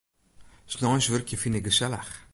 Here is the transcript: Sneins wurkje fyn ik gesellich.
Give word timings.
Sneins 0.73 1.07
wurkje 1.11 1.37
fyn 1.41 1.57
ik 1.59 1.65
gesellich. 1.69 2.11